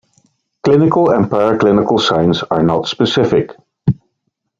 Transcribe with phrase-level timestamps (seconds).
[0.63, 3.51] Clinical and paraclinical signs are not specific.